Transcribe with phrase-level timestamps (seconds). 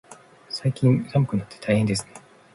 [0.49, 2.11] 最近、寒くなってきて大変ですね。